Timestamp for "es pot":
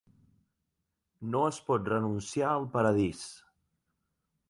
1.51-1.91